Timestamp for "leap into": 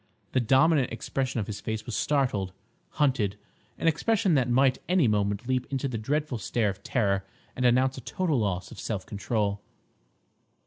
5.47-5.87